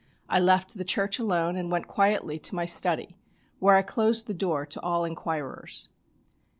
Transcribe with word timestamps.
I 0.27 0.39
left 0.39 0.73
the 0.79 0.83
church 0.83 1.19
alone 1.19 1.55
and 1.55 1.69
went 1.69 1.87
quietly 1.87 2.39
to 2.39 2.55
my 2.55 2.65
study 2.65 3.17
where 3.59 3.75
I 3.75 3.83
closed 3.83 4.25
the 4.25 4.33
door 4.33 4.65
to 4.65 4.81
all 4.81 5.05
inquirers. 5.05 5.89